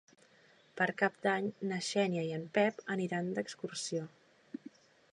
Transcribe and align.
Per 0.79 0.87
Cap 1.01 1.19
d'Any 1.25 1.51
na 1.73 1.79
Xènia 1.89 2.25
i 2.31 2.33
en 2.39 2.49
Pep 2.57 2.83
aniran 2.97 3.33
d'excursió. 3.39 4.11